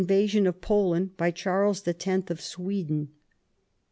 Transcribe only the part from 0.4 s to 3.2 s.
of Poland by Charles X. of Sweden.